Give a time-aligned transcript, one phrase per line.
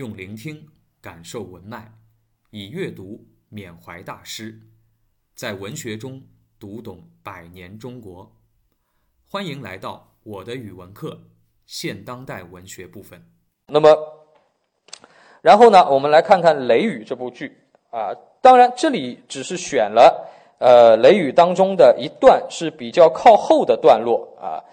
[0.00, 0.66] 用聆听
[1.02, 1.92] 感受文脉，
[2.48, 4.58] 以阅读缅怀大师，
[5.34, 6.22] 在文学中
[6.58, 8.34] 读懂百年中国。
[9.28, 11.20] 欢迎来到我的语文课
[11.66, 13.22] 现当代文学部分。
[13.66, 13.94] 那么，
[15.42, 17.54] 然后呢，我们来看看《雷雨》这部剧
[17.90, 18.08] 啊。
[18.40, 20.26] 当然，这里只是选了
[20.60, 24.64] 呃《雷雨》当中的一段是比较靠后的段落啊，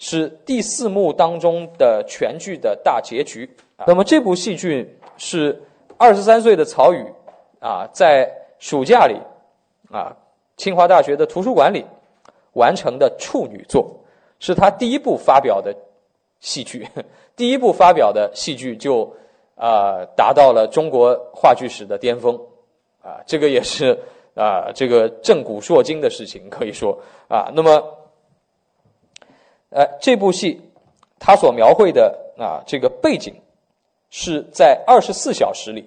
[0.00, 3.48] 是第四幕当中的全剧的大结局。
[3.86, 5.60] 那么这部戏剧是
[5.96, 7.12] 二十三岁的曹禺
[7.58, 9.20] 啊，在暑假里
[9.90, 10.16] 啊，
[10.56, 11.84] 清华大学的图书馆里
[12.52, 13.90] 完成的处女作，
[14.38, 15.74] 是他第一部发表的
[16.40, 16.88] 戏剧，
[17.34, 19.12] 第一部发表的戏剧就
[19.56, 22.38] 啊达到了中国话剧史的巅峰
[23.02, 23.98] 啊，这个也是
[24.34, 26.96] 啊这个震古烁今的事情，可以说
[27.28, 27.98] 啊，那么
[29.70, 30.60] 呃这部戏
[31.18, 33.34] 他所描绘的啊这个背景。
[34.16, 35.84] 是在二十四小时里，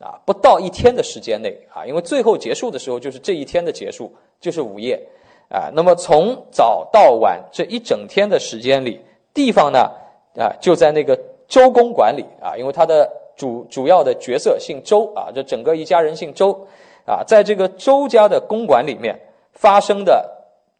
[0.00, 5.00] 啊，不到一天的时间内啊，因为最后结束的时候就是这一天的结束，就是午夜，
[5.48, 9.00] 啊，那么从早到晚这一整天的时间里，
[9.32, 9.88] 地方呢，
[10.36, 16.66] 啊，就在那个周公馆里啊，因为他的主主要的角色姓周啊，这整个一家人姓周，
[17.06, 19.16] 啊，在这个周家的公馆里面
[19.52, 20.28] 发生的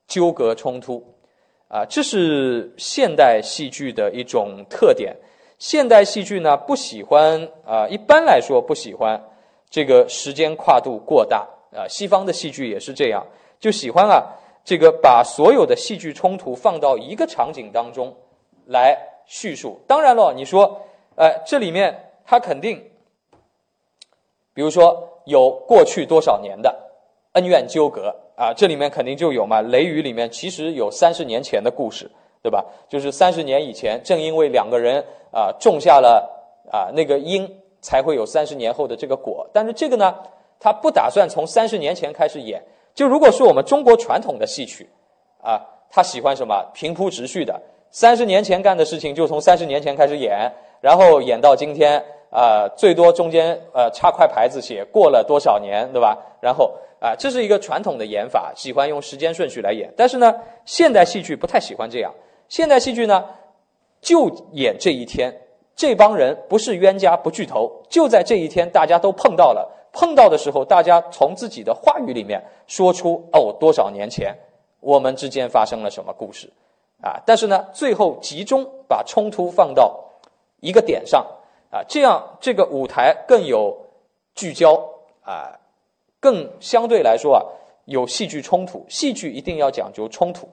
[0.09, 1.01] 纠葛冲突，
[1.69, 5.17] 啊，这是现代戏剧的一种特点。
[5.61, 9.23] 现代戏剧呢不喜欢啊，一般来说不喜欢
[9.69, 11.87] 这个时间跨度过大啊。
[11.87, 13.25] 西方的戏剧也是这样，
[13.61, 14.25] 就喜欢啊
[14.65, 18.17] 这个把所有的戏剧冲突放到一个场景当中
[18.65, 19.79] 来叙述。
[19.87, 20.81] 当然了，你说，
[21.17, 22.83] 呃，这里面它肯定，
[24.55, 26.75] 比如说有过去多少年的
[27.33, 29.61] 恩怨纠葛啊，这里面肯定就有嘛。
[29.67, 32.11] 《雷雨》里面其实有三十年前的故事。
[32.43, 32.65] 对吧？
[32.89, 36.29] 就是三十年以前，正因为两个人啊种下了
[36.71, 37.49] 啊那个因，
[37.81, 39.49] 才会有三十年后的这个果。
[39.53, 40.15] 但是这个呢，
[40.59, 42.63] 他不打算从三十年前开始演。
[42.95, 44.89] 就如果是我们中国传统的戏曲
[45.43, 47.59] 啊，他喜欢什么平铺直叙的，
[47.91, 56.19] 三十年前干的事情就从三十年前开始演，然后演到今天啊，最多中间呃插块牌子写过了多少年，对吧？
[56.41, 59.91] 然后啊，这是一个传统的演法，喜欢用时间顺序来演。
[59.97, 62.13] 但是呢，现代戏剧不太喜欢这样。
[62.49, 63.25] 现代戏剧呢，
[64.01, 65.43] 就演这一天，
[65.77, 69.77] 这帮人不是冤家不聚头，就在这一天，大家都碰到了。
[69.93, 74.33] 碰到的时候，大家从自己的话语里面说出哦，多少年前
[74.79, 76.49] 我们之间发生了什么故事
[77.03, 77.21] 啊？
[77.27, 79.99] 但是呢，最后集中把冲突放到
[80.61, 81.27] 一个点上
[81.71, 83.77] 啊，这样这个舞台更有
[84.37, 84.81] 聚焦
[85.23, 85.59] 啊，
[86.21, 87.43] 更相对来说啊，
[87.87, 88.87] 有戏剧冲突。
[88.89, 90.49] 戏剧一定要讲究冲突。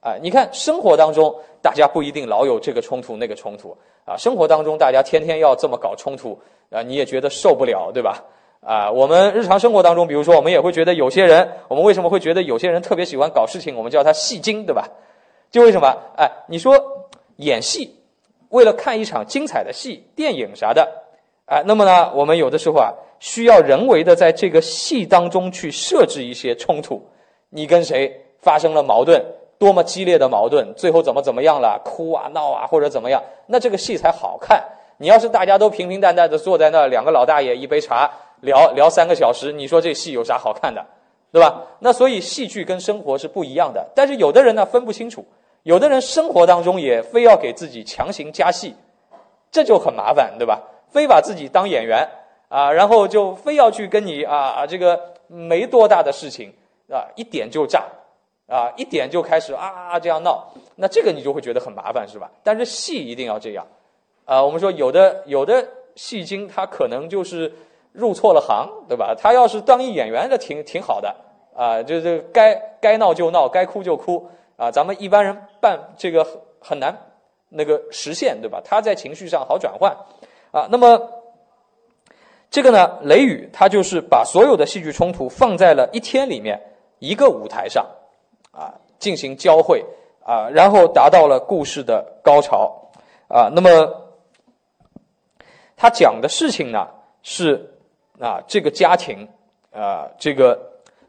[0.00, 4.16] 啊，你看生活当中，大家不一定老有这个冲突那个冲突啊。
[4.16, 6.38] 生活当中，大家天天要这么搞冲突
[6.70, 8.24] 啊，你也觉得受不了，对吧？
[8.60, 13.76] 啊，我们日常生活当中，比如说，我们也会觉得有些人，我们为什么会觉得有些人特别喜欢搞事情？
[13.76, 14.88] 我们叫他戏精，对吧？
[15.50, 15.94] 就为什么？
[16.16, 16.78] 哎，你说
[17.36, 17.94] 演戏，
[18.48, 20.86] 为了看一场精彩的戏、电影啥的，
[21.46, 27.02] 哎，那么呢，我们有的时候啊，需要人为的在这个戏当中去设置一些冲突，
[27.50, 29.22] 你跟谁发生了矛盾？
[29.60, 31.78] 多么激烈的矛盾，最后怎么怎么样了？
[31.84, 33.22] 哭啊闹啊，或者怎么样？
[33.46, 34.64] 那这个戏才好看。
[34.96, 38.10] 你要是大家都平平淡淡的坐在那儿，两个老大爷一杯茶
[38.40, 40.82] 聊聊三个小时，你说这戏有啥好看的，
[41.30, 41.62] 对吧？
[41.80, 43.86] 那所以戏剧跟生活是不一样的。
[43.94, 45.22] 但是有的人呢分不清楚，
[45.64, 48.74] 有的人生活当中也非要给自己强行加戏，
[49.52, 50.58] 这就很麻烦，对吧？
[50.88, 52.08] 非把自己当演员
[52.48, 56.50] 啊，然后就非要去跟你啊这个没多大的事情
[56.90, 57.84] 啊一点就炸。
[58.50, 62.28] 啊，一点就开始啊啊这样闹，那这个你就会觉得很麻烦，是吧？
[62.42, 63.64] 但是戏一定要这样，
[64.24, 67.52] 啊，我们说有的有的戏精他可能就是
[67.92, 69.14] 入错了行，对吧？
[69.16, 71.14] 他要是当一演员，那挺挺好的，
[71.54, 76.26] 啊，就是该该闹就闹，该哭就哭，啊，咱们一般人办这个
[76.60, 76.96] 很难
[77.50, 78.60] 那个实现，对吧？
[78.64, 79.96] 他在情绪上好转换，
[80.50, 81.08] 啊，那么
[82.50, 86.60] 这个呢，雷雨他就是把所有的戏剧冲突放在了一天里面
[86.98, 87.86] 一个舞台上。
[88.52, 89.84] 啊，进行交汇
[90.24, 92.90] 啊，然后达到了故事的高潮
[93.28, 93.50] 啊。
[93.54, 93.68] 那么，
[95.76, 96.88] 他讲的事情呢
[97.22, 97.74] 是
[98.18, 99.28] 啊，这个家庭
[99.72, 100.58] 啊，这个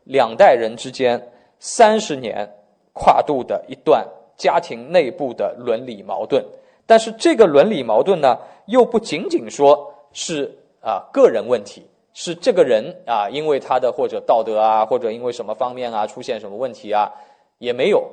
[0.03, 2.49] 两代人之间三十年
[2.93, 4.07] 跨度的一段
[4.37, 6.45] 家庭内部的伦理矛盾。
[6.85, 17.11] 但是这个伦理矛盾呢，又不仅仅说是啊个人问题，是这个人啊，因为他的或者道德啊，或者因为什么方面啊出现什么问题啊。
[17.61, 18.09] 也没有，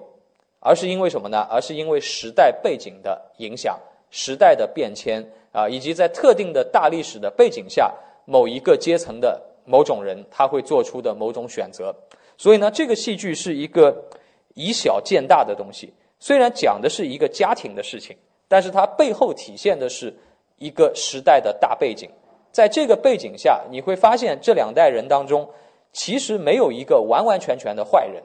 [0.60, 1.40] 而是因为什么呢？
[1.50, 3.80] 而是因为时代背景的影响，
[4.10, 7.90] 时代的变迁啊，以及在特定的大历史的背景下，
[8.26, 11.96] 某一个阶层的某种人他会做出的某种选择。
[12.36, 14.04] 所以呢，这个戏剧是一个
[14.52, 15.94] 以小见大的东西。
[16.20, 18.14] 虽然讲的是一个家庭的事情，
[18.48, 20.14] 但是它背后体现的是
[20.58, 22.10] 一个时代的大背景。
[22.52, 25.48] 在这个背景下，你会发现这两代人当中，
[25.92, 28.22] 其实没有一个完完全全的坏人，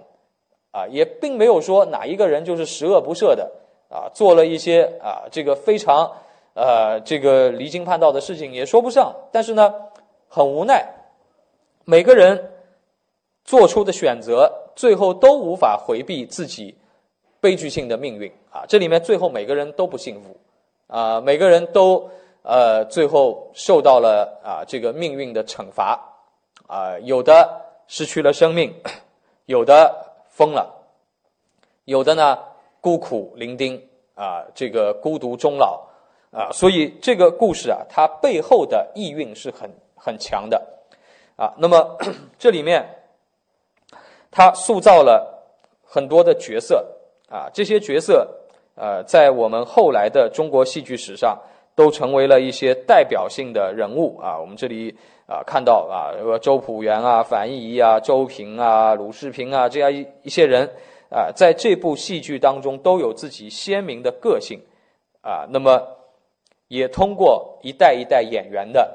[0.74, 3.50] 啊，也并没有说哪一个人就是十恶不赦的，
[3.90, 6.12] 啊，做了一些啊这个非常
[6.54, 9.16] 呃这个离经叛道的事情也说不上。
[9.32, 9.74] 但是呢，
[10.28, 10.86] 很无奈，
[11.86, 12.52] 每个人
[13.46, 16.76] 做出的选择，最后都无法回避自己。
[17.44, 18.64] 悲剧性的命运啊！
[18.70, 20.38] 这里面最后每个人都不幸福
[20.88, 22.10] 啊，每个人都
[22.42, 26.00] 呃最后受到了啊这个命运的惩罚
[26.68, 28.74] 啊，有的失去了生命，
[29.46, 29.94] 有的
[30.36, 30.74] 疯了，
[31.86, 32.40] 有的呢
[32.82, 33.80] 孤苦伶仃
[34.16, 35.88] 啊，这个孤独终老
[36.32, 36.52] 啊。
[36.52, 40.62] 所以这个故事啊，它背后的意蕴是很很强的
[41.36, 41.54] 啊。
[41.58, 41.98] 那么
[42.40, 42.84] 这里面
[44.32, 45.44] 它塑造了
[45.86, 46.90] 很多的角色。
[47.30, 48.30] 啊，这些角色，
[48.76, 51.36] 呃，在我们后来的中国戏剧史上，
[51.76, 54.40] 都成为了一些代表性的人物啊。
[54.40, 60.70] 我们这里啊看到啊，周朴园啊、樊一贻啊、周平啊、鲁世平啊这样一一些人
[61.10, 64.60] 啊，在这部戏剧当中都有自己鲜明的个性
[65.22, 65.46] 啊。
[65.50, 65.82] 那么，
[66.68, 68.94] 也通过一代一代演员的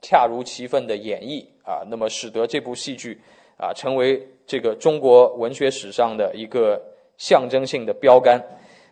[0.00, 3.20] 恰如其分的演绎啊，那么使得这部戏剧
[3.56, 6.80] 啊成为这个中国文学史上的一个。
[7.20, 8.40] 象征性的标杆，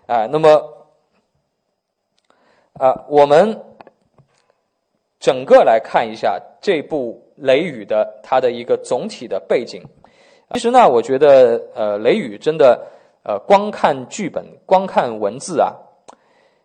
[0.08, 0.60] 啊，那么，
[2.78, 3.60] 啊，我们
[5.18, 9.82] 整个来看一下这部《雷雨》的它的一个总体的背景。
[10.52, 12.86] 其实呢，我觉得，呃，《雷雨》真的，
[13.24, 15.74] 呃，光看剧本、光看文字啊，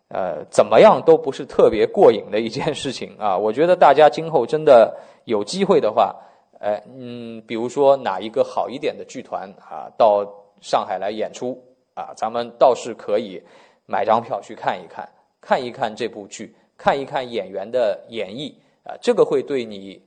[0.09, 3.35] 呃，怎么样都不是特别过瘾的一件事情啊。
[3.39, 6.15] 我觉得大家今后真的有机会的话，
[6.59, 10.25] 哎，嗯，比如说哪一个好一点的剧团啊，到。
[10.61, 11.59] 上海来演出
[11.95, 13.41] 啊，咱们倒是可以
[13.87, 15.09] 买张票去看一看，
[15.41, 18.53] 看一看这部剧，看一看演员的演绎
[18.83, 19.99] 啊，这个会对你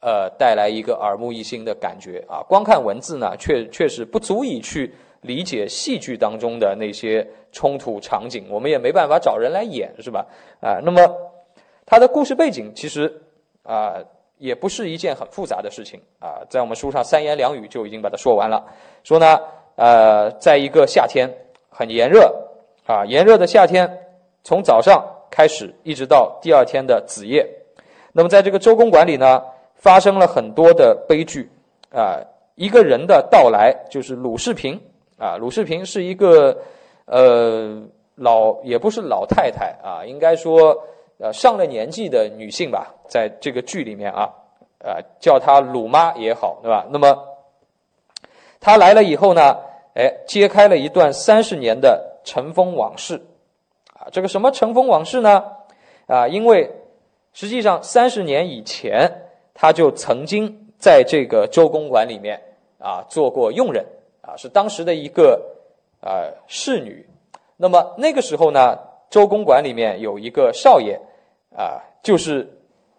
[0.00, 2.42] 呃带来一个耳目一新的感觉啊。
[2.48, 10.26] 光看文字呢，确确实不足以去理解戏剧当中的那些冲突场景，我们也没办法找人来演，是吧？
[10.60, 11.00] 啊，那么
[11.86, 13.12] 它的故事背景其实
[13.62, 13.96] 啊
[14.38, 18.64] 也不是一件很复杂的事情啊，在我们书上三言两语就已经把它说完了，
[19.02, 19.38] 说呢。
[19.74, 21.26] 呃，在一个夏天，
[21.70, 22.30] 很炎热
[22.86, 23.88] 啊，炎热的夏天，
[24.44, 27.48] 从早上开始一直到第二天的子夜，
[28.12, 29.42] 那么在这个周公馆里呢，
[29.76, 31.50] 发生了很多的悲剧
[31.90, 32.20] 啊。
[32.54, 34.80] 一个人的到来就是鲁世平
[35.18, 36.56] 啊，鲁世平是一个
[37.06, 37.82] 呃
[38.14, 40.76] 老也不是老太太啊，应该说
[41.18, 44.28] 呃上了年纪的女性吧，在这个剧里面啊，
[44.80, 46.86] 呃叫她鲁妈也好，对吧？
[46.90, 47.28] 那么。
[48.64, 49.56] 他来了以后呢，
[49.96, 53.20] 哎，揭开了一段三十年的尘封往事，
[54.02, 55.44] 啊，这个什么尘封往事呢？
[56.06, 56.68] 啊，因为
[57.32, 59.08] 实际上三十年以前，
[59.54, 62.42] 他就曾经在这个周公馆里面
[62.78, 63.86] 啊做过佣人，
[64.20, 65.40] 啊，是当时的一个
[66.00, 67.06] 啊侍女。
[67.56, 68.76] 那么那个时候呢，
[69.08, 71.00] 周公馆里面有一个少爷，
[71.56, 72.48] 啊，就是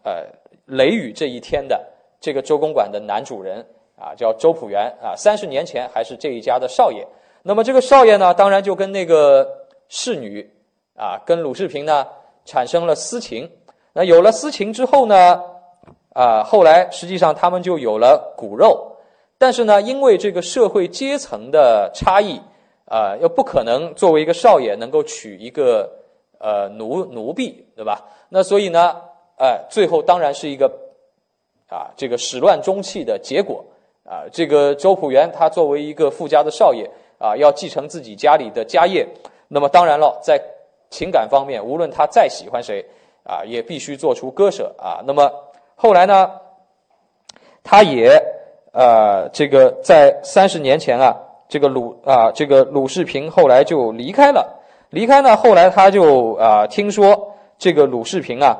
[0.06, 0.26] 呃
[0.68, 1.86] 雷雨这一天的
[2.22, 3.66] 这个周公馆的男主人。
[3.95, 7.07] 啊，叫周朴园啊，三十年前还是这一家的少爷。
[7.44, 9.48] 那么这个少爷呢，当然就跟那个
[9.88, 10.52] 侍女
[10.95, 12.06] 啊，跟鲁世平呢
[12.45, 13.50] 产生了私情。
[13.94, 15.42] 那有了私情之后呢，
[16.14, 18.97] 啊，后来实际上他们就有了骨肉。
[19.38, 22.40] 但是呢，因为这个社会阶层的差异
[22.85, 25.90] 啊，又不可能作为一个少爷能够娶一个
[26.40, 28.06] 呃奴奴婢，对吧？
[28.30, 28.95] 那所以呢，
[29.38, 30.71] 哎，最后当然是一个
[31.68, 33.66] 啊这个始乱终弃的结果。
[34.06, 39.07] 啊，这个周朴园他作为一个富家的少爷啊，要继承自己家里的家业，
[39.47, 40.38] 那么当然了，在
[40.94, 42.85] 情感方面，无论他再喜欢谁
[43.23, 45.02] 啊，也必须做出割舍啊。
[45.07, 45.31] 那么
[45.76, 46.30] 后来呢，
[47.64, 48.21] 他也
[48.71, 51.18] 呃，这个在三十年前啊，
[51.50, 54.62] 这个鲁啊，这个鲁世平后来就离开了。
[54.92, 58.56] 离开呢，后来他就啊，听说这个鲁世平啊，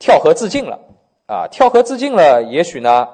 [0.00, 0.78] 跳河自尽了
[1.26, 3.08] 啊，跳河自尽了，也许呢。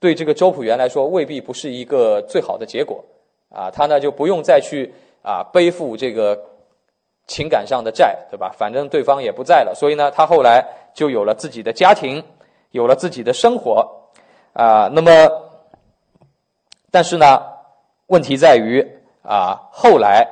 [0.00, 3.04] 对这个周朴园来说，未必不是一个最好的结果，
[3.50, 6.38] 啊，他呢就不用再去啊背负这个
[7.28, 8.52] 情感上的债，对吧？
[8.58, 12.24] 反正对方也不在了，所以呢，他后来就有了自己的家庭，
[12.72, 13.86] 有了自己的生活，
[14.54, 15.10] 啊，那么，
[16.90, 17.40] 但是呢，
[18.06, 18.84] 问题在于
[19.22, 20.26] 啊，后来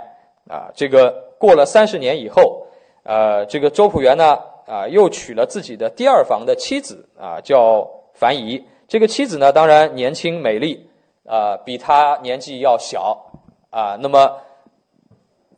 [0.48, 2.66] 啊，这个过了三十年以后，
[3.04, 8.64] 呃，这个周朴园呢，啊，又娶了自己的第二房的妻子啊，叫樊姨。
[8.88, 10.88] 这个妻子呢，当然年轻美丽，
[11.26, 13.20] 啊，比他年纪要小
[13.68, 13.98] 啊。
[14.00, 14.32] 那么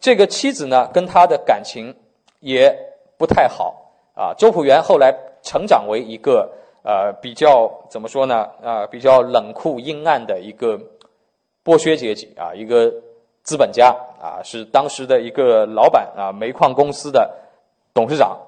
[0.00, 1.94] 这个妻子呢，跟他的感情
[2.40, 2.74] 也
[3.16, 4.34] 不太好啊。
[4.36, 6.50] 周朴园后来成长为一个
[6.82, 10.78] 呃比较怎么说呢啊，比较冷酷阴暗的一个
[11.64, 12.92] 剥削阶级啊，一个
[13.42, 17.30] 资本家啊，是当时的一个老板啊，煤矿公司的
[17.92, 18.38] 董事长。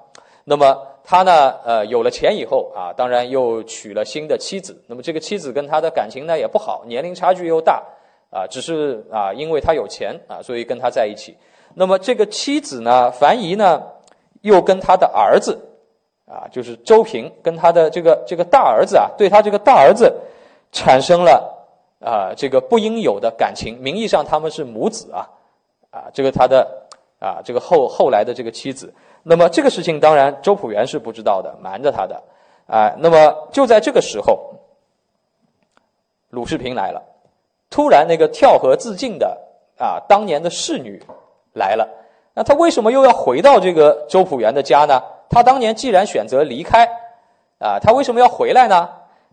[0.43, 0.87] 那么。
[1.03, 4.83] 他呢，呃，有了钱以后啊，当然又娶了新的妻子。
[4.85, 7.83] 那么这个妻子跟他的感情呢也不好，年龄差距又大，
[8.31, 11.37] 啊，只是啊，因为他有钱啊，所以跟他在一起。
[11.75, 13.83] 那么这个妻子呢，樊姨呢，
[14.41, 15.59] 又跟他的儿子，
[16.25, 20.13] 啊，就是周平，跟他的这个这个大儿子啊，对他这个大儿子
[20.71, 21.67] 产生了
[21.99, 23.77] 啊这个不应有的感情。
[23.81, 25.29] 名义上他们是母子啊，
[25.91, 26.87] 啊，这个他的
[27.19, 28.93] 啊这个后后来的这个妻子。
[29.23, 32.23] 那么这个事情当然周朴园是不知道的，瞒着他的，
[32.65, 34.55] 啊，那么就在这个时候，
[36.31, 37.03] 鲁世平来了，
[37.71, 39.35] 突然那个跳河自尽的
[39.79, 41.01] 啊，当年的侍女
[41.53, 41.89] 来了，
[42.35, 45.01] 那他为什么又要回到这个周朴园的家呢？
[45.27, 46.87] 他当年既然选择离开，
[47.57, 48.87] 啊，他为什么要回来呢？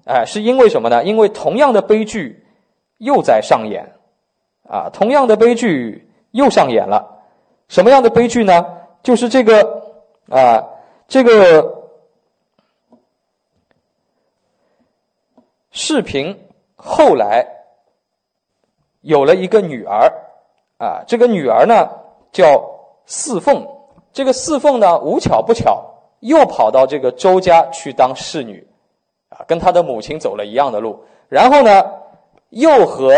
[0.07, 1.05] 哎，是因为什么呢？
[1.05, 2.47] 因为同样的悲剧
[2.97, 3.93] 又在上演，
[4.67, 7.23] 啊，同样的悲剧又上演了，
[7.69, 8.65] 什么样的悲剧呢？
[9.03, 9.77] 就是这个。
[10.31, 10.63] 啊，
[11.09, 11.89] 这个
[15.71, 16.39] 视频
[16.77, 17.49] 后来
[19.09, 20.13] 有了一个女儿，
[20.77, 21.89] 啊，这个女儿呢
[22.31, 22.63] 叫
[23.07, 23.67] 四凤，
[24.13, 25.83] 这个四凤呢无巧不巧
[26.21, 28.69] 又跑到这个周家去当侍女，
[29.31, 31.83] 啊，跟她的母亲走了一样的路，然后呢
[32.51, 33.15] 又和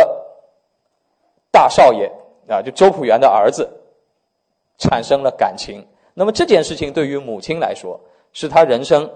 [1.50, 2.06] 大少爷
[2.48, 3.68] 啊，就周朴园的儿子
[4.78, 5.84] 产生了感情。
[6.14, 7.98] 那么这件事情对于母亲来说，
[8.32, 9.10] 是她人生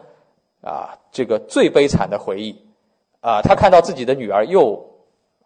[0.61, 2.66] 啊这个最悲惨的回忆
[3.21, 3.40] 啊。
[3.40, 4.85] 她看到自己的女儿又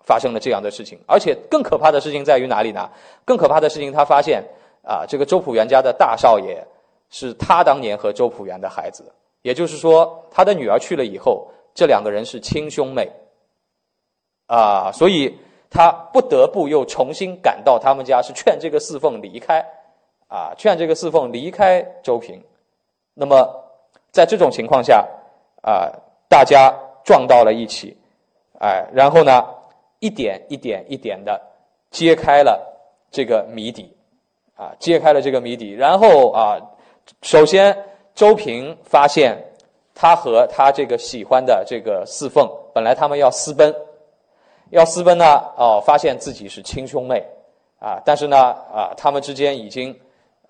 [0.08, 2.88] 发生了这样的事情，而且更可怕的事情在于哪里呢？
[3.26, 4.42] 更可怕的事情，他发现
[4.82, 6.66] 啊，这个周朴园家的大少爷
[7.10, 9.04] 是他当年和周朴园的孩子，
[9.42, 13.12] 也就是说，他的女儿去了以后，这两个人是亲兄妹
[14.46, 15.38] 啊，所以
[15.68, 19.62] 他不得不又重新赶到他们家，是劝这个四凤离开。
[20.30, 22.38] 啊，劝这个四凤离开周平。
[23.14, 23.48] 那么，
[24.12, 25.02] 在这种情况下，
[25.62, 25.88] 啊，
[26.28, 26.70] 大家
[27.02, 27.96] 撞到了一起，
[28.60, 29.42] 哎，然后呢，
[30.00, 31.40] 一点一点一点的
[31.90, 32.60] 揭开了
[33.10, 33.96] 这个谜底，
[34.56, 35.72] 啊，揭开了这个谜底。
[35.72, 36.58] 然后啊，
[37.22, 37.76] 首先
[38.14, 39.36] 周平发现
[39.94, 43.74] 他和他这个喜欢的这个四凤，本来他们要私奔，
[44.70, 47.24] 要私奔呢，哦，发现自己是亲兄妹，
[47.78, 48.36] 啊，但是呢，
[48.72, 49.98] 啊，他们之间已经。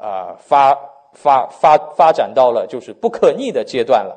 [0.00, 0.78] 啊，发
[1.12, 4.16] 发发发展到了就是不可逆的阶段了，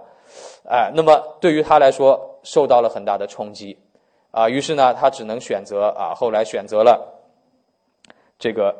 [0.69, 3.75] 哎，那么对于他来说受到了很大的冲击，
[4.31, 7.21] 啊，于是呢，他只能选择啊，后来选择了
[8.39, 8.73] 这个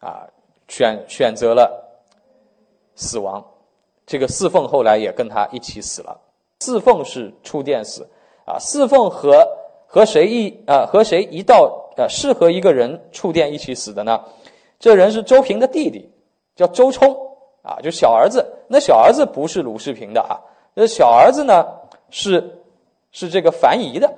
[0.00, 0.26] 啊，
[0.68, 2.00] 选选择了
[2.94, 3.44] 死亡。
[4.04, 6.20] 这个四凤后来也跟他一起死了。
[6.60, 8.08] 四凤是触电死，
[8.44, 9.46] 啊，四凤和
[9.86, 14.24] 和谁一啊和谁一道啊是和一个人触电一起死的呢？
[14.78, 16.10] 这人是周平的弟弟，
[16.56, 17.14] 叫周冲
[17.62, 18.44] 啊，就小儿子。
[18.68, 20.40] 那小儿子不是鲁世平的啊，
[20.74, 21.64] 那小儿子呢
[22.10, 22.61] 是
[23.12, 24.12] 是这个樊姨的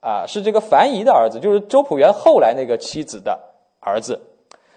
[0.00, 3.38] 啊，是这个樊姨的儿子，就是周朴园后来那个妻子的
[3.80, 4.18] 儿子。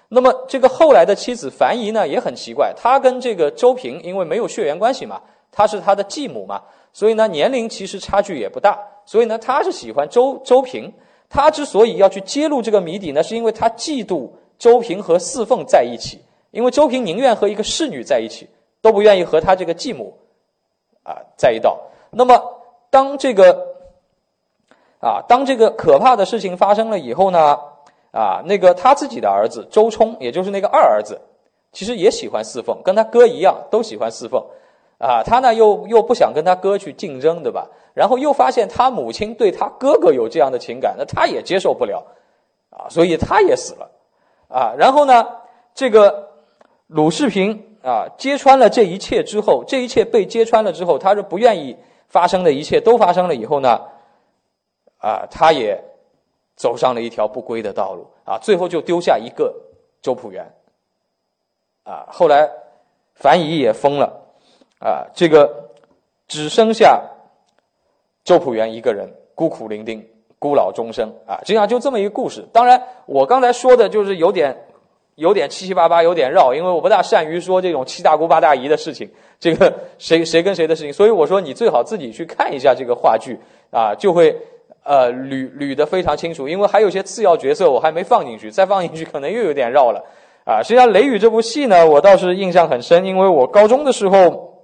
[0.10, 10.92] 那么这个后来的妻子樊姨呢也很奇怪，她跟这个周平因为没有血缘关系嘛，她是他的继母嘛，所以呢年龄其实差距也不大，所以呢她是喜欢周周平。
[11.30, 14.30] 她之所以要去揭露这个谜底呢，是因为她嫉妒。
[14.60, 16.20] 周平和四凤在一起，
[16.52, 18.46] 因为周平宁愿和一个侍女在一起，
[18.82, 20.14] 都不愿意和他这个继母
[21.02, 21.80] 啊在一道。
[22.12, 22.59] 那么，
[22.90, 23.76] 当这个
[25.00, 27.58] 啊，当这个可怕的事情发生了以后呢，
[28.12, 31.22] 啊，那个他自己的儿子周冲，也就是那个二儿子，
[31.72, 34.44] 其实也喜欢四凤，跟他哥一样，都喜欢四凤。
[34.98, 37.70] 啊，他呢又又不想跟他哥去竞争，对吧？
[37.94, 42.06] 然后又发现他母亲对他哥哥有这样的情感，那他也接受不了，
[42.70, 43.92] 啊，所以他也死了。
[44.50, 45.26] 啊，然后呢，
[45.74, 46.32] 这个
[46.88, 51.78] 鲁世平啊，揭穿了这一切之后，这一切被揭穿了之后，他是不愿意
[52.10, 53.80] 发生的一切都发生了以后呢，
[54.98, 55.82] 啊，他也
[56.56, 59.56] 走上了一条不归的道路啊，最后就丢下一个
[60.02, 60.46] 周朴园，
[61.84, 62.50] 啊，后来
[63.16, 64.22] 樊姨也疯了，
[64.80, 65.70] 啊，这个
[66.28, 67.02] 只剩下
[68.24, 70.06] 周朴园一个人孤苦伶仃。
[70.42, 72.48] 孤老终生啊，这样就这么一个故事。
[72.54, 74.69] 当然，我刚才说的就是有点
[75.20, 79.08] 有点七七八八，有点绕，因为我不大善于说这种七大姑八大姨的事情，
[79.40, 83.38] 这个 谁谁跟谁的事情，所以我说你最好自己去看一下这个话剧
[83.72, 84.36] 啊，就会
[84.84, 90.04] 呃捋捋得非常清楚，因为还有些次要角色我还没放进去，再放进去可能又有点绕了
[90.46, 90.64] 啊。
[90.64, 94.64] 实际上《雷雨》这部戏呢，我倒是印象很深，因为我高中的时候，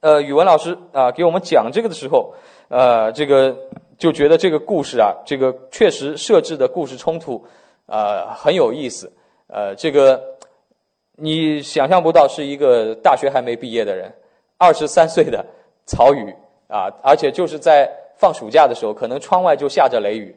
[0.00, 2.34] 呃，语文老师啊给我们讲这个的时候，
[2.68, 3.56] 呃，这个。
[3.96, 7.40] 就觉得这个故事啊，这个确实设置的故事冲突，
[7.86, 9.10] 呃，很有意思。
[9.54, 10.20] 呃，这个
[11.14, 14.12] 你想象不到，是一个大学还没毕业的人，
[14.58, 15.46] 二十三岁的
[15.86, 16.34] 曹禺
[16.66, 20.34] 啊，而且就是在放暑假的时候，可能窗外就下着雷雨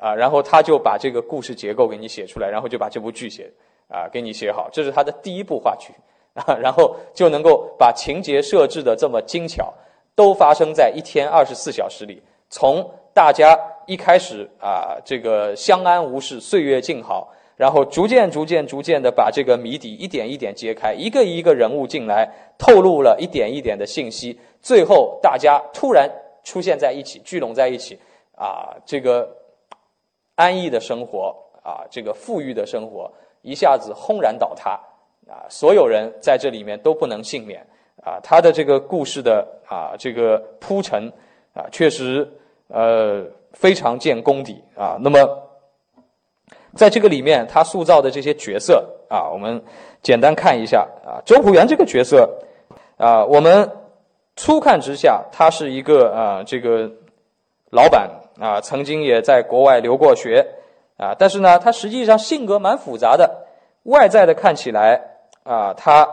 [0.00, 3.52] 啊，然后他就把这个故事结构给你写出来，然后就把这部剧写
[3.86, 5.92] 啊给你写好，这是他的第一部话剧
[6.32, 9.70] 啊，然后就能够把情节设置的这么精巧，
[10.14, 12.22] 都发生在一天二十四小时里。
[12.48, 26.10] 从大家一开始啊，这个相安无事，岁月静好，然后逐渐、逐渐、逐渐的把这个谜底一点一点揭开，一个一个人物进来，透露了一点一点的信息，最后大家突然
[26.42, 27.98] 出现在一起，聚拢在一起，
[28.36, 29.28] 啊，这个
[30.34, 33.10] 安逸的生活啊，这个富裕的生活
[33.42, 34.70] 一下子轰然倒塌，
[35.28, 37.64] 啊，所有人在这里面都不能幸免，
[38.02, 41.12] 啊，他的这个故事的啊，这个铺陈
[41.52, 42.28] 啊，确实。
[42.68, 44.96] 呃，非常见功底啊。
[44.98, 45.18] 那么，
[46.74, 49.62] 在这个里面，他塑造的这些角色啊，我们
[50.02, 51.22] 简单看一下啊。
[51.24, 52.28] 周朴园这个角色
[52.96, 53.70] 啊，我们
[54.36, 56.90] 初看之下，他是一个啊，这个
[57.70, 60.46] 老板啊，曾经也在国外留过学
[60.96, 61.14] 啊。
[61.18, 63.46] 但是呢，他实际上性格蛮复杂的。
[63.84, 65.00] 外在的看起来
[65.42, 66.08] 啊，他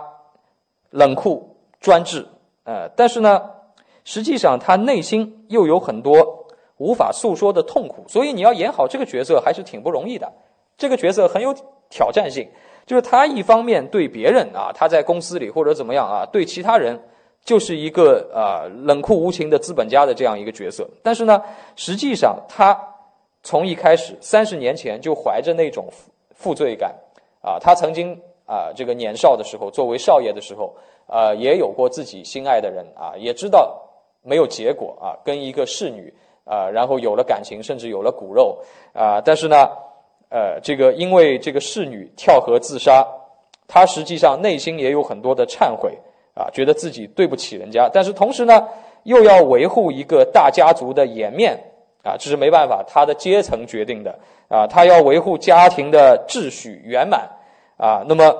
[0.89, 2.27] 冷酷专制，
[2.65, 3.41] 呃，但是呢，
[4.03, 6.39] 实际上他内心又有很多。
[6.77, 10.33] 无法诉说的痛苦，所以你要演好这个角色还是挺不容易的。
[10.81, 11.53] 这个角色很有
[11.91, 12.49] 挑战性，
[12.87, 16.99] 就是他一方面对别人啊，他在公司里或者怎么样啊，对其他人
[17.45, 20.89] 就是一个啊冷酷无情的资本家的这样一个角色。
[21.03, 21.39] 但是呢，
[21.75, 22.75] 实际上他
[23.43, 25.85] 从一开始三十年前就怀着那种
[26.33, 26.95] 负罪感
[27.43, 33.79] 啊，他曾经啊这个年少的时候，作为少爷的时候啊，也有过自己心爱的人啊，也知道
[34.23, 36.11] 没有结果啊，跟一个侍女。
[36.43, 38.57] 啊，然后有了感情，甚至有了骨肉，
[38.93, 39.69] 啊，但是呢，
[40.31, 43.05] 呃，这个因为这个侍女跳河自杀，
[43.67, 45.95] 他实际上内心也有很多的忏悔，
[46.33, 48.65] 啊，觉得自己对不起人家，但是同时呢，
[49.03, 51.59] 又要维护一个大家族的颜面，
[52.01, 54.17] 啊，这是没办法，他的阶层决定的，
[54.47, 57.29] 啊，他要维护家庭的秩序圆满，
[57.75, 58.33] 啊，那么，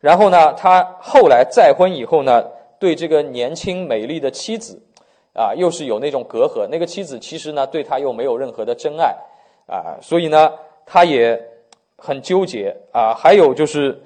[0.00, 2.44] 然后呢，他后来再婚以后呢，
[2.78, 4.82] 对这个年轻美丽的妻子。
[5.38, 6.66] 啊，又是有那种隔阂。
[6.70, 9.14] 那个妻子其实呢，对他又没有任何的真爱，
[9.66, 10.52] 啊，所以呢，
[10.84, 11.40] 他也
[11.96, 13.14] 很纠结啊。
[13.14, 14.00] 还有就是，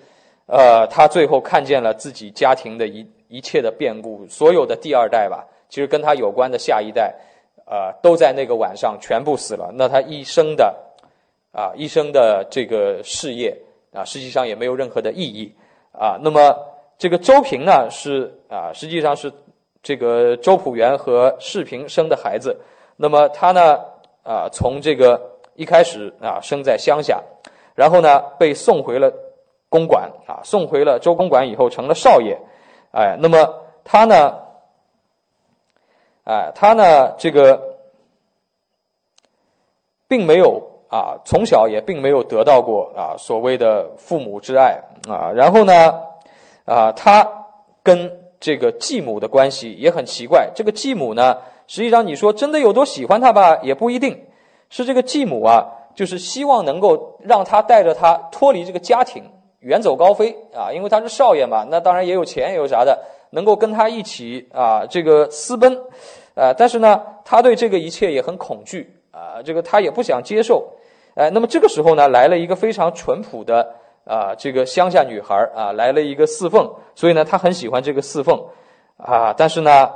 [0.46, 7.14] 呃，他最后看见了自己家庭的一一切的变故，所有的第二代吧，其实跟他有关的下一代，
[7.66, 9.70] 呃，都在那个晚上全部死了。
[9.74, 10.74] 那他一生的
[11.52, 13.56] 啊，一生的这个事业
[13.92, 15.54] 啊，实际上也没有任何的意义
[15.92, 16.18] 啊。
[16.20, 16.56] 那么
[16.98, 19.32] 这个周平呢，是啊，实际上是。
[19.82, 22.54] 这个周朴园和世平生的孩子，
[22.98, 23.80] 那么他呢
[24.22, 25.18] 啊，从这个
[25.60, 27.22] 一开始啊生在乡下，
[27.74, 29.12] 然后呢被送回了
[29.68, 32.38] 公馆啊，送回了周公馆以后成了少爷，
[32.92, 34.38] 哎，那么他呢，
[36.24, 37.76] 哎，他呢这个
[40.08, 46.00] 并没有啊，从小也并没有得到过啊所谓的父母之爱啊，然后呢
[46.64, 47.44] 啊，他
[47.82, 50.52] 跟这个继母的关系也很奇怪。
[50.54, 54.24] 这个继母呢，实际上你说真的有多喜欢他吧，也不一定。
[54.70, 59.22] 是这个继母啊，就是希望能够让他带着他脱离这个家庭，
[59.58, 60.72] 远走高飞啊。
[60.72, 65.78] 因为他是少爷嘛，那当然也有钱，也有啥的，能够跟他一起啊，这个私奔。
[66.34, 70.72] 呃，但是呢，他对这个一切也很恐惧啊，这个他也不想接受。
[71.14, 73.74] 哎，那么这个时候呢，来了一个非常淳朴的。
[74.06, 78.46] 啊，这个乡下女孩啊，来了一个四凤，所以呢，他很喜欢这个四凤，
[78.96, 79.90] 啊，但是呢，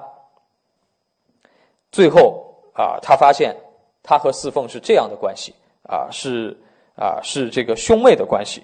[1.91, 3.57] 最后啊，他发现
[4.05, 5.53] 他和侍凤是这样的关系
[5.89, 6.57] 啊，是
[6.95, 8.63] 啊，是这个兄妹的关系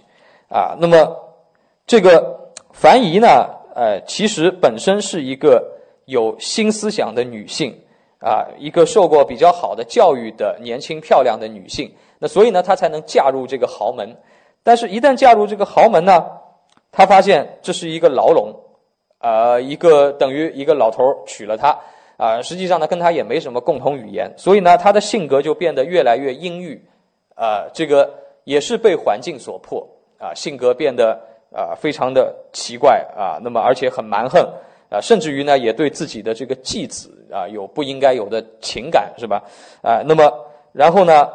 [0.48, 0.76] 啊。
[0.78, 1.16] 那么
[1.86, 5.66] 这个樊姨呢，呃，其实本身是一个
[6.04, 7.76] 有新思想的女性
[8.20, 14.14] 啊，一个受过比较好的教育的年轻漂亮的女性，那所以呢，她才能嫁入这个豪门。
[14.62, 16.22] 但是，一旦嫁入这个豪门呢，
[16.92, 18.54] 他发现这是一个牢笼，
[19.20, 21.78] 呃，一个等于一个老头娶了她，
[22.20, 26.78] 啊，实际上呢，跟他也没什么共同语言，所以呢，他的性格就变得越来越阴郁，
[27.34, 28.12] 啊，这个
[28.44, 31.18] 也是被环境所迫啊，性格变得
[31.50, 34.42] 啊非常的奇怪啊，那么而且很蛮横
[34.90, 39.42] 啊，甚至于呢也对自己的这个继子啊有不应该有的情感，是吧？
[39.80, 40.30] 啊，那么
[40.72, 41.26] 然后呢，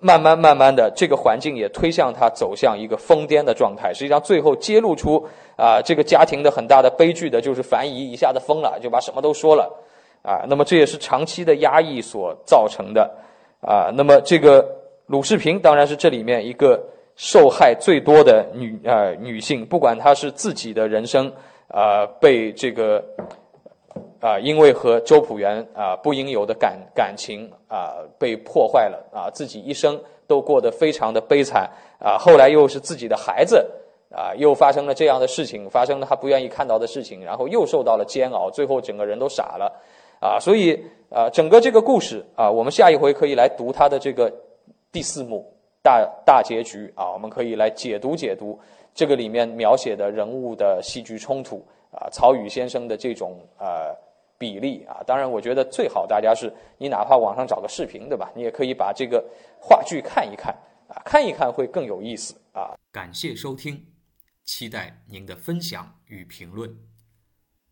[0.00, 3.92] 慢慢慢慢的，这个环境也推向他走向一个疯癫的状态。
[3.92, 5.22] 实际上，最后揭露出
[5.56, 9.70] 啊这个家庭的很大的悲剧的，就是樊姨一下子疯了，就把什么都说了
[10.24, 10.44] 啊。
[10.48, 13.08] 那么这也是长期的压抑所造成的
[13.60, 13.92] 啊。
[13.94, 14.82] 那么这个。
[15.06, 16.82] 鲁世平当然是这里面一个
[17.14, 21.30] 受害最多的女呃女性，不管她是自己的人生
[21.68, 23.04] 啊被这个
[24.18, 33.70] 啊因为和周朴园啊不应有的感感情啊被破坏了啊自己一生都过得非常的悲惨啊后来又是自己的孩子
[34.10, 39.70] 啊又发生了这样的事情，发生了他不愿意看到的事情，然后又受到了煎熬，最后整个人都傻了
[40.24, 40.72] 啊所以
[41.10, 44.32] 啊整个这个故事啊我们下一回可以来读他的这个。
[44.94, 45.44] 第四幕
[45.82, 48.56] 大大结局啊，我们可以来解读解读
[48.94, 53.92] 这个里面描写的人物的戏剧冲突啊，曹禺先生的这种呃
[54.38, 60.54] 比例啊，当然我觉得最好大家是你哪怕网上找个视频对吧，你也可以把这个话剧看一看
[60.86, 62.78] 啊，看一看会更有意思啊。
[62.92, 63.84] 感谢收听，
[64.44, 66.72] 期待您的分享与评论。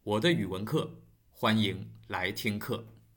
[0.02, 0.90] 我的语文课，
[1.30, 2.84] 欢迎来听课。